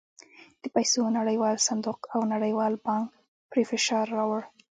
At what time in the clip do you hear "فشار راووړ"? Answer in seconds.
3.71-4.41